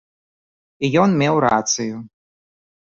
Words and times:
І 0.87 0.91
ён 1.03 1.09
меў 1.21 1.35
рацыю. 1.47 1.95